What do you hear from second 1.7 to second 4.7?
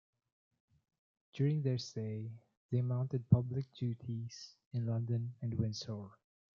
stay they mounted public duties